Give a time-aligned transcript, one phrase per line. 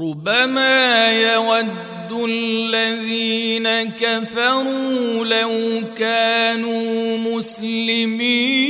[0.00, 8.66] ربما يود الذين كفروا لو كانوا مسلمين.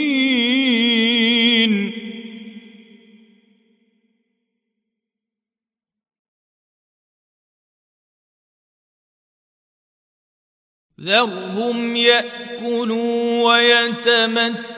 [11.01, 14.76] ذرهم يأكلوا ويتمتعوا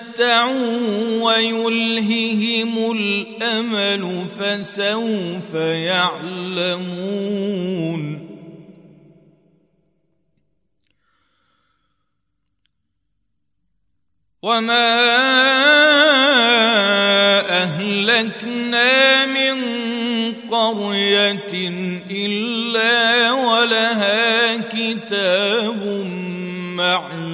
[1.23, 7.09] ويلههم الأمل فسوف يعلمون.
[14.43, 14.89] وما
[17.63, 19.57] اهلكنا من
[20.51, 21.53] قريه
[22.11, 25.87] الا ولها كتاب
[26.77, 27.28] معلوم.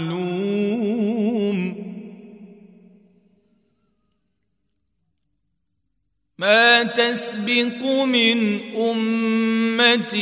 [6.45, 10.17] ما تسبق من أمة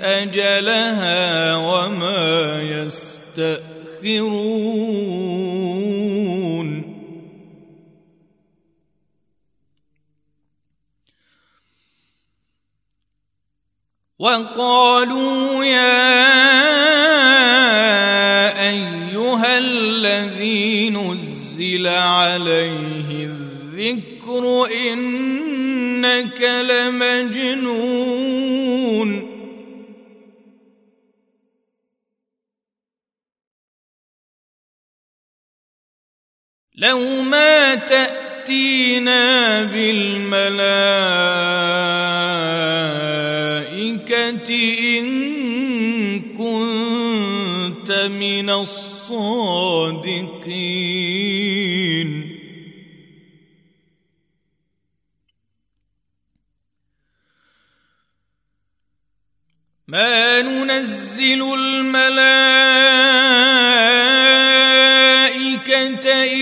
[0.00, 3.76] أجلها وما يستأخرون.
[14.18, 16.16] وقالوا يا
[18.68, 24.66] أيها الذي نزل عليه الذكر
[26.06, 27.96] إنك لمجنون.
[36.74, 40.76] لو ما تأتينا بالملائكة
[44.98, 45.06] إن
[46.20, 48.96] كنت من الصادقين.
[59.88, 62.24] ما ننزل الملائكه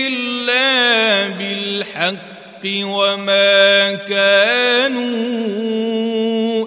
[0.07, 5.05] الا بالحق وما كانوا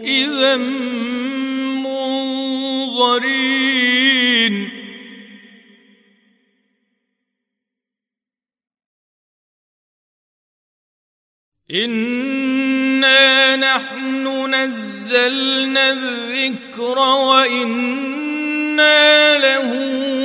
[0.00, 0.56] اذا
[2.97, 3.49] منظرين
[11.71, 14.50] انا نحن
[15.09, 18.19] نزلنا الذكر وإنا
[19.39, 19.75] له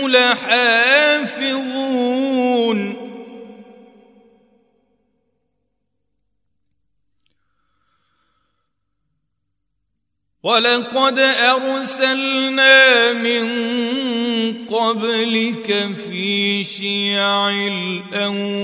[0.08, 1.54] لحافظون.
[10.44, 13.48] ولقد أرسلنا من
[14.68, 18.64] قبلك في شيع الأولين.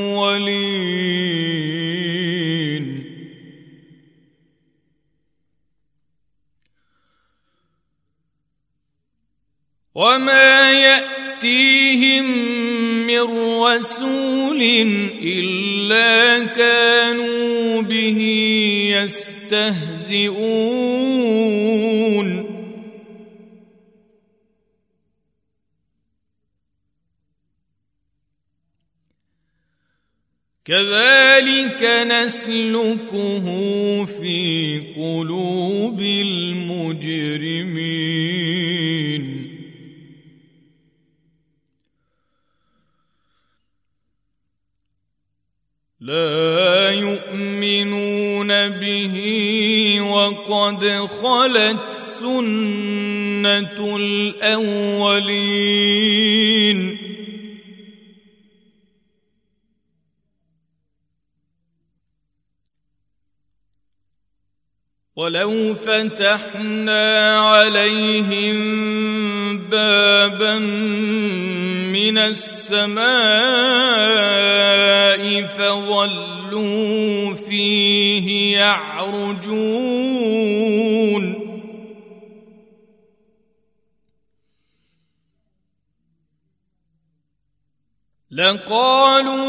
[10.00, 12.26] وما ياتيهم
[13.08, 13.22] من
[13.62, 14.62] رسول
[15.24, 18.22] الا كانوا به
[18.96, 20.40] يستهزئون
[30.66, 33.46] كذلك نسلكه
[34.06, 37.40] في قلوب المجرمين
[46.10, 49.16] لا يؤمنون به
[50.02, 55.20] وقد خلت سنة الأولين.
[65.16, 68.58] ولو فتحنا عليهم
[69.58, 70.60] بابا
[72.10, 73.06] من السماء
[75.46, 79.80] فظلوا فيه يعرجون.
[88.32, 89.40] لقالوا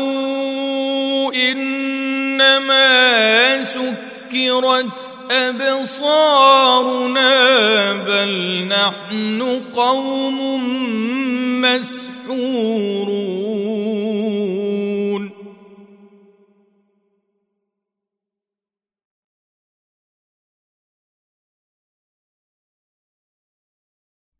[1.34, 2.82] إنما
[3.62, 7.22] سكر سكرت أبصارنا
[7.92, 10.40] بل نحن قوم
[14.40, 15.30] مسحورون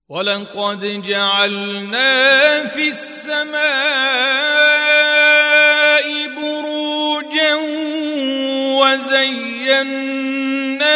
[0.09, 3.61] ولقد جعلنا في السماء
[6.37, 7.55] بروجا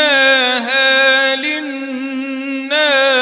[0.04, 3.13] وزيناها للناظرين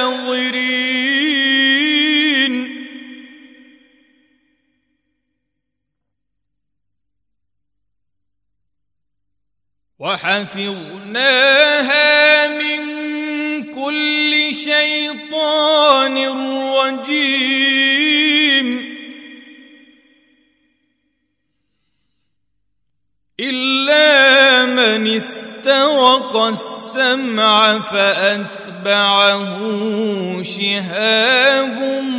[10.03, 11.39] وحفظناها
[12.49, 12.83] من
[13.71, 16.17] كل شيطان
[16.75, 17.63] رجيم.
[23.41, 29.59] إلا من استرق السمع فأتبعه
[30.43, 32.12] شهاب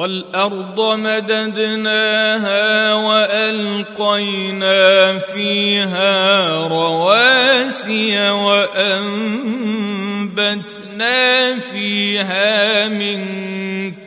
[0.00, 4.78] والأرض مددناها وألقينا
[5.18, 9.58] فيها رواسي وأنبتنا
[11.58, 13.20] فيها من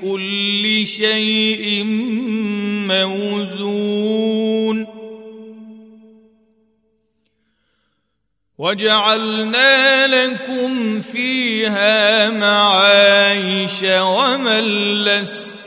[0.02, 1.84] كل شيء
[2.90, 4.88] موزون
[8.58, 14.64] وجعلنا لكم فيها معايش ومن
[15.04, 15.63] لستم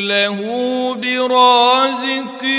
[0.00, 0.38] له
[0.94, 2.56] برازقين.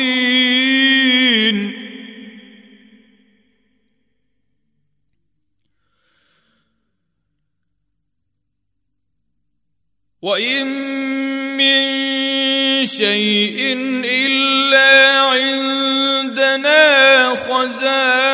[10.22, 10.68] وإن
[11.58, 11.86] من
[12.86, 16.76] شيء إلا عندنا
[17.36, 18.27] خزائنه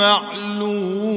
[0.00, 1.10] معلوم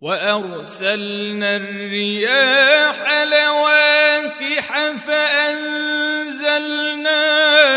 [0.00, 6.42] وأرسلنا الرياح لواقح فأنزلنا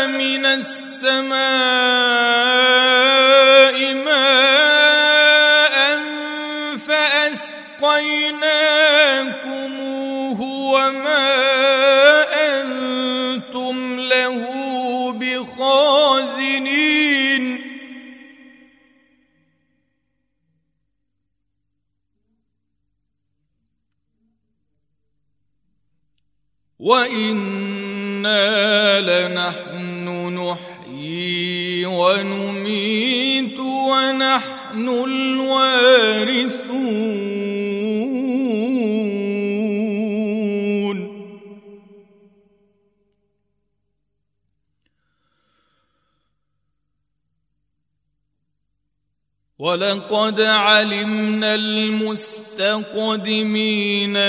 [0.06, 1.85] من السماء
[50.06, 52.36] ولقد علمنا المستقدمين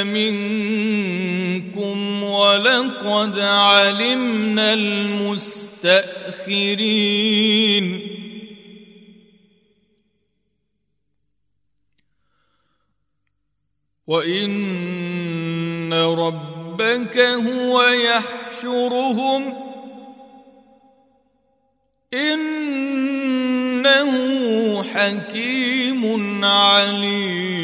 [0.07, 1.53] منكم
[2.23, 5.77] ولقد علمنا المستأخرين.
[14.07, 19.67] وإن ربك هو يحشرهم.
[23.77, 27.57] إنه حكيم عليم.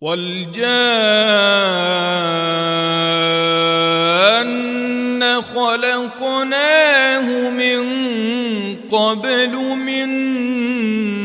[0.03, 0.51] والجان
[5.41, 7.81] خلقناه من
[8.91, 10.09] قبل من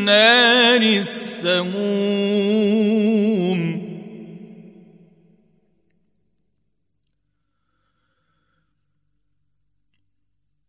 [0.05, 1.79] نار السموم.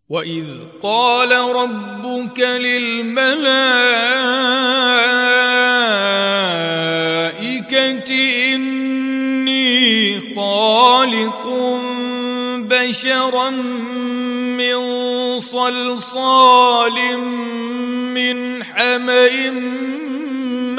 [0.10, 0.46] واذ
[0.82, 4.10] قال ربك للملائكه
[10.80, 11.44] خالق
[12.72, 13.50] بشرا
[14.60, 14.80] من
[15.40, 17.18] صلصال
[18.16, 19.52] من حمأ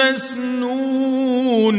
[0.00, 1.76] مسنون.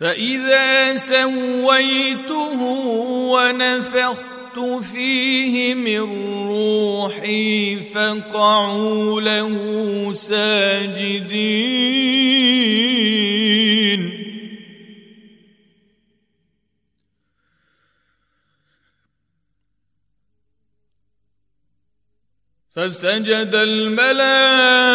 [0.00, 2.60] فإذا سويته
[3.32, 4.31] ونفخت
[4.80, 6.00] فيه من
[6.48, 11.72] روحي فقعوا له ساجدين.
[22.76, 24.92] فسجد الملائكة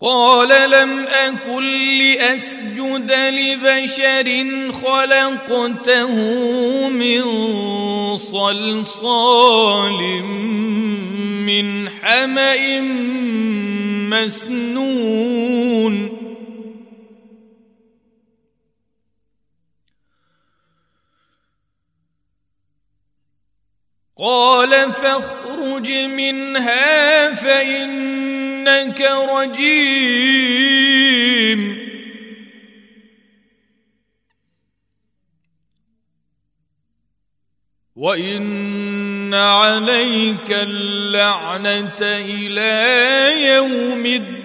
[0.00, 6.14] قال لم أكن لأسجد لبشر خلقته
[6.88, 7.22] من
[8.16, 10.22] صلصال
[11.44, 12.80] من حمأ
[14.10, 14.64] مسنون.
[24.24, 30.14] قال فاخرج منها فإنك رجيم.
[37.96, 42.76] وإن عليك اللعنة إلى
[43.54, 44.44] يوم الدين.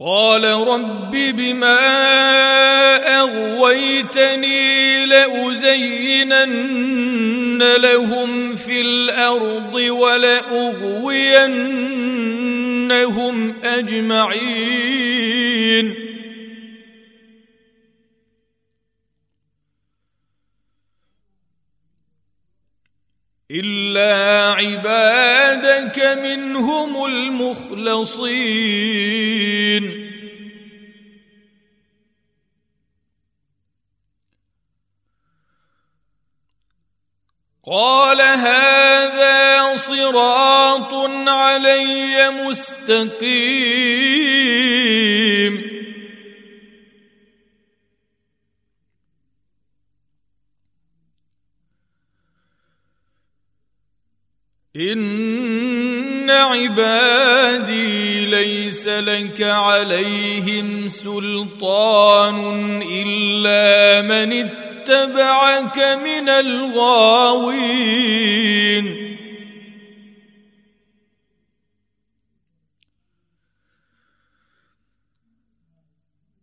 [0.00, 1.78] قال رب بما
[3.20, 6.48] أغويتني لأزينن
[7.62, 11.24] لهم في الأرض ولأغوينهم
[13.64, 15.08] أجمعين.
[23.50, 25.27] إلا عبادك
[26.14, 28.38] منهم المخلصين.
[37.66, 40.94] قال هذا صراط
[41.28, 43.88] علي مستقيم.
[56.28, 67.88] ان عبادي ليس لك عليهم سلطان إلا من اتبعك من الغاوين.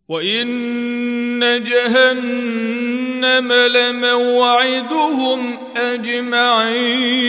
[0.08, 7.26] وإن جهنم لموعدهم أجمعين.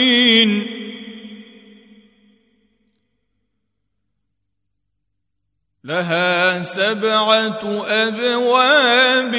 [5.88, 9.36] لها سبعة أبواب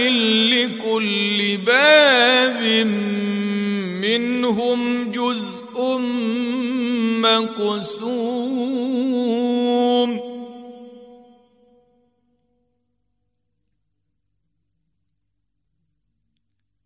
[0.52, 2.62] لكل باب
[4.00, 5.98] منهم جزء
[7.20, 8.48] مقسوم.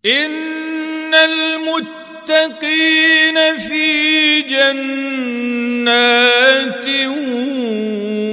[0.07, 2.01] إن المتقين
[3.59, 5.87] في جنات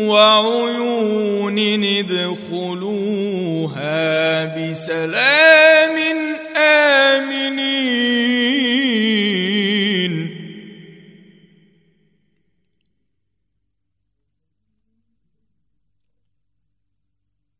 [0.09, 1.59] وعيون
[1.99, 3.25] ادخلوها
[4.45, 5.97] بسلام
[6.55, 7.69] آمنين.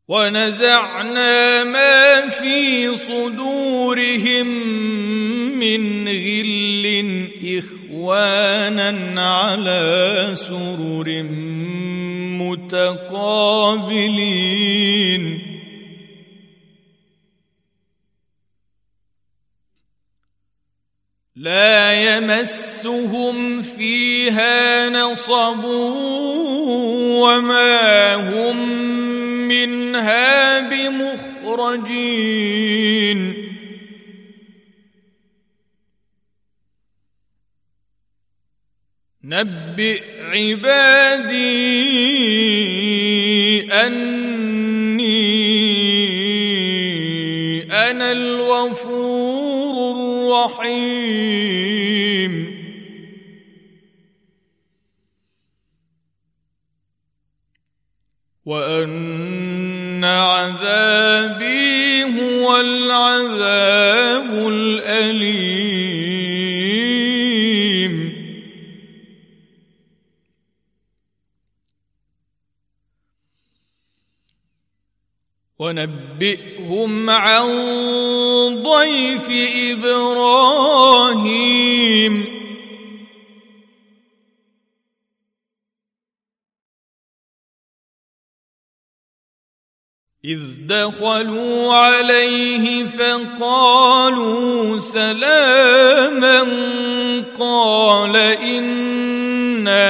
[0.10, 4.48] ونزعنا ما في صدورهم
[5.60, 11.24] من غل إخوانا على سرر
[12.42, 13.90] متقابلين.
[21.36, 25.64] لا يمسهم فيها نصب
[27.24, 29.19] وما هم
[29.90, 32.00] منها بمخرجين.
[39.24, 41.40] نبئ عبادي
[43.74, 45.10] أني
[47.74, 49.76] أنا الغفور
[50.56, 51.00] الرحيم.
[58.46, 59.59] وأن
[60.06, 65.60] عذابي هو العذاب الاليم
[75.60, 77.48] ونبئهم عن
[78.64, 79.30] ضيف
[79.72, 80.80] إبراهيم
[90.26, 96.42] إذ دخلوا عليه فقالوا سلاما
[97.40, 99.84] قال إنا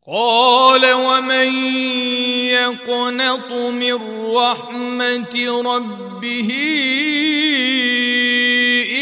[0.07, 1.53] قال ومن
[2.49, 3.97] يقنط من
[4.35, 6.49] رحمة ربه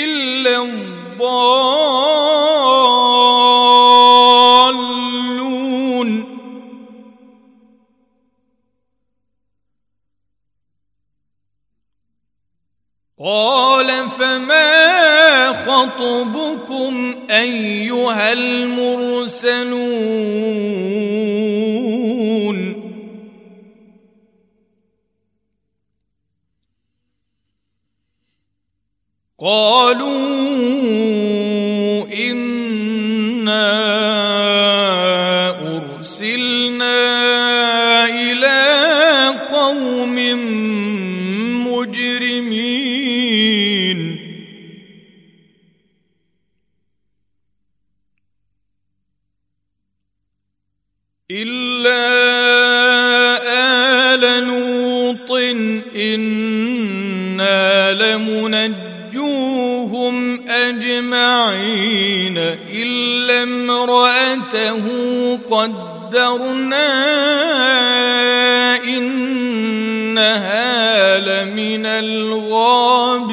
[0.03, 2.56] إلا الضالون
[15.77, 19.67] خطبكم أيها المرسلون.
[29.39, 31.26] قالوا
[58.65, 64.85] لمنجوهم أجمعين إلا امرأته
[65.37, 66.87] قدرنا
[68.83, 70.37] إنها
[71.19, 73.27] لمن الغابرين.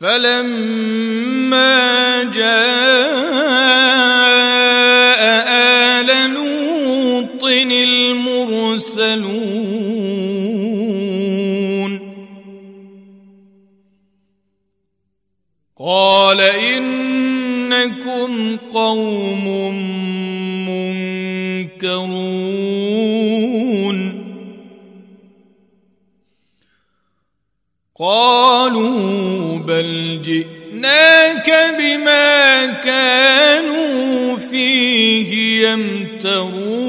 [0.00, 1.76] فلما
[2.34, 2.85] جاء
[21.86, 22.66] منكرون
[27.98, 36.86] قالوا بل جئناك بما كانوا فيه يمترون.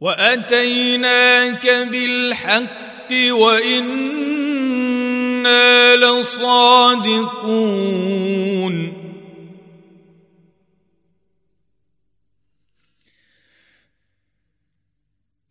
[0.00, 3.12] وأتيناك بالحق
[5.46, 7.40] وأنا لصادقون.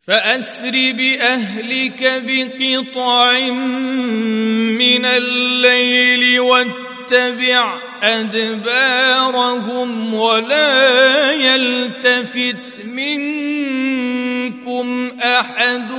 [0.08, 3.40] فأسر بأهلك بقطع
[4.80, 12.86] من الليل واتبع أدبارهم ولا يلتفت
[14.50, 15.92] منكم أحد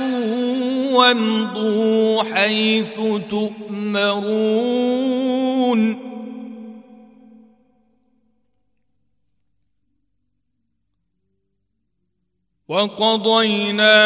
[0.93, 2.95] وامضوا حيث
[3.29, 4.51] تؤمرون.
[12.67, 14.01] وقضينا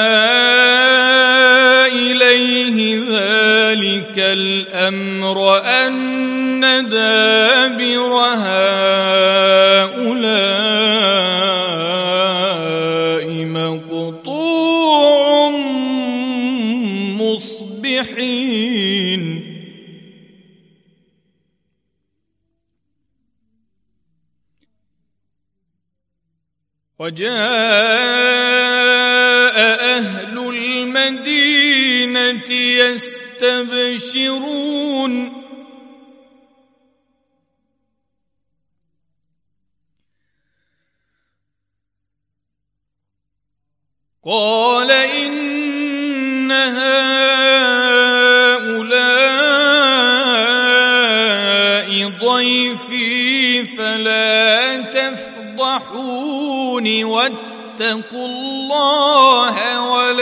[1.85, 7.74] إليه ذلك الأمر أن دابر
[27.05, 27.35] وجاء
[29.97, 31.69] أهل المدينة
[32.81, 34.25] يستبشرون.
[44.25, 47.34] قال إن هؤلاء
[57.05, 60.14] واتقوا الله ولا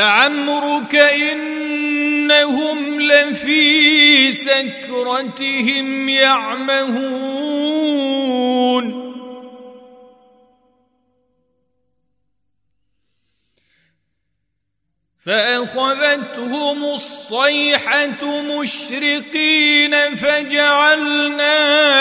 [0.00, 7.00] لعمرك إنهم لفي سكرتهم يعمهون.
[15.26, 21.54] فأخذتهم الصيحة مشرقين فجعلنا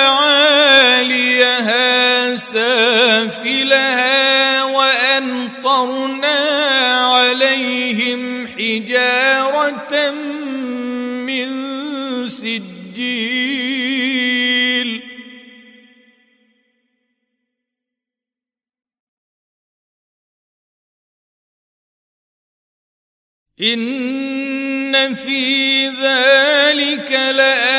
[0.08, 1.55] عاليها
[2.36, 3.93] سافلها
[4.63, 6.38] وأمطرنا
[7.05, 10.12] عليهم حجارة
[11.27, 11.49] من
[12.29, 12.79] سجيل
[23.61, 27.75] إن في ذلك لآيات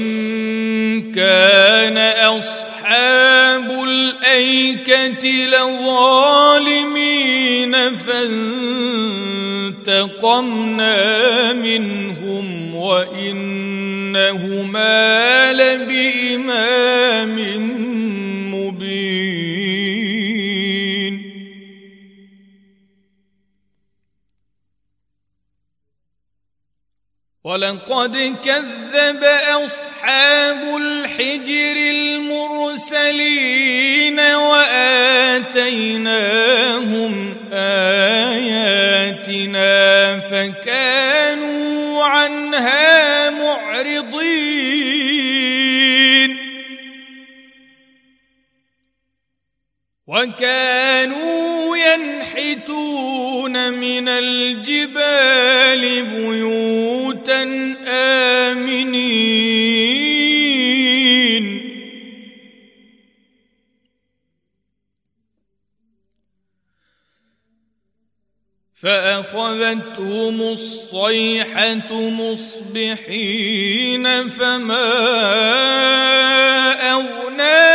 [1.11, 1.97] كان
[2.37, 6.93] أصحاب الأيكة لظالمين
[9.83, 12.75] فانتقمنا منهم
[14.15, 17.35] وانهما لبإمام
[18.53, 18.93] مبين.
[27.43, 29.23] ولقد كذب
[29.65, 31.75] أصحاب الحجر
[32.55, 33.39] المرسلين
[34.19, 35.53] وآتيناهم
[37.53, 38.83] آياتنا
[40.19, 42.92] فكانوا عنها
[50.13, 57.43] وكانوا ينحتون من الجبال بيوتا
[57.87, 59.33] آمنين.
[68.75, 73.49] فأخذتهم الصيحة مصبحين
[74.29, 74.93] فما
[76.91, 77.72] أغنى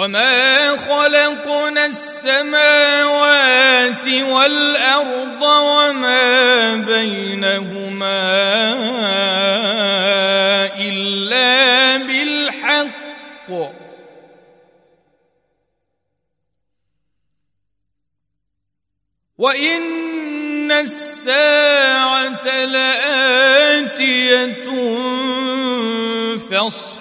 [0.00, 3.28] وما خلقنا السماوات
[4.08, 8.22] والارض وما بينهما
[10.80, 13.50] الا بالحق.
[19.38, 24.30] وان الساعة لاتيه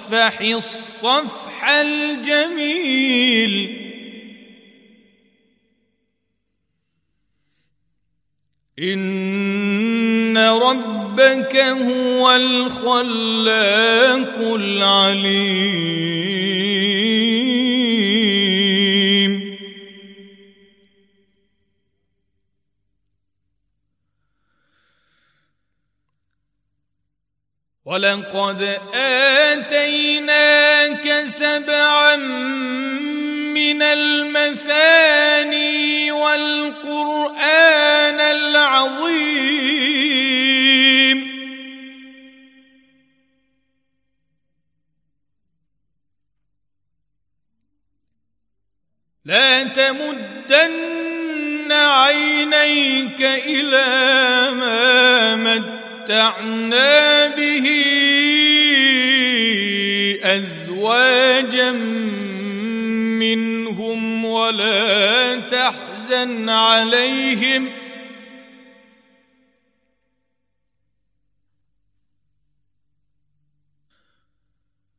[0.09, 3.53] فاصفح الصفح الجميل.
[8.79, 12.99] إن ربك هو الخلاق
[14.55, 15.79] العليم.
[27.89, 28.61] ولقد
[29.49, 32.15] آتيناك سبعا
[33.57, 35.31] من المثاني
[36.11, 37.39] والقرآن
[38.19, 39.49] العظيم.
[49.25, 50.91] لا تمدن
[51.71, 55.78] عينيك إلى ما
[56.09, 57.69] متعنا به
[60.23, 61.71] ازواجا
[63.21, 67.69] منهم ولا تحزن عليهم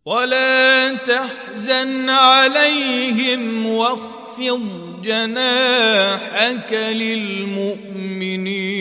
[0.05, 8.80] ولا تحزن عليهم واخفض جناحك للمؤمنين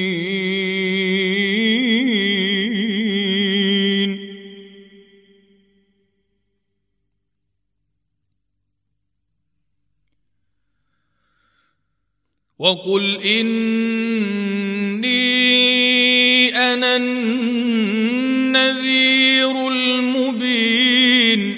[12.59, 15.09] وقل إني
[16.55, 17.67] أنا النذير
[19.67, 21.55] المبين.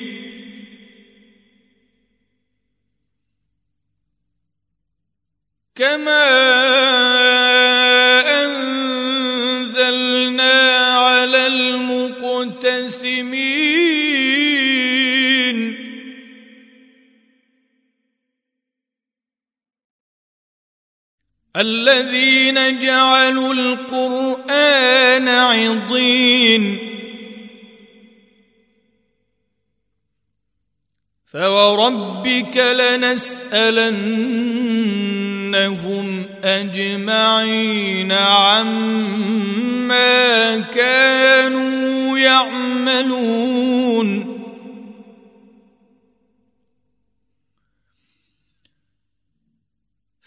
[5.75, 6.27] كما
[8.45, 10.53] انزلنا
[10.97, 13.50] على المقتسمين
[21.55, 26.77] الذين جعلوا القرآن عضين.
[31.33, 33.85] فوربك لنسألنهم
[36.43, 39.37] أجمعين عما
[40.57, 44.30] كانوا يعملون.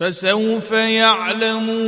[0.00, 1.84] فسوف يعلمون.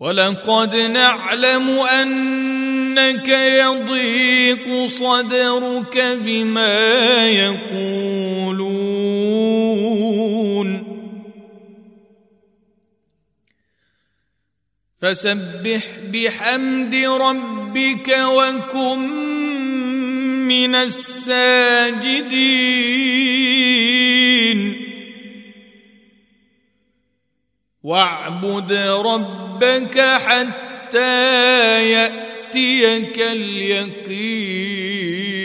[0.00, 8.90] ولقد نعلم أنك يضيق صدرك بما يقولون.
[15.00, 19.39] فسبح بحمد ربك وكن
[20.50, 22.40] من الساجدين.
[27.82, 35.39] واعبد ربك حتى يأتيك اليقين.